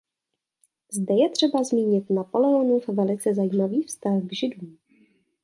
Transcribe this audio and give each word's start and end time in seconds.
Zde 0.91 1.13
je 1.13 1.29
třeba 1.29 1.63
zmínit 1.63 2.09
Napoleonův 2.09 2.87
velice 2.87 3.33
zajímavý 3.35 3.83
vztah 3.83 4.21
k 4.27 4.33
Židům. 4.33 4.77